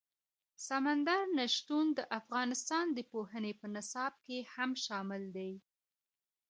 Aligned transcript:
سمندر 0.67 1.23
نه 1.37 1.45
شتون 1.55 1.85
د 1.97 1.99
افغانستان 2.19 2.85
د 2.93 2.99
پوهنې 3.11 3.53
په 3.61 3.67
نصاب 3.75 4.13
کې 4.25 4.37
هم 4.53 4.71
شامل 4.85 5.23
دي. 5.37 5.51